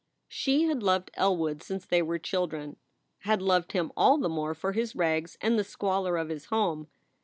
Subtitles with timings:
[0.29, 2.77] She had loved Elwood since they were children
[3.19, 6.87] had loved him all the more for his rags and the squalor of his home.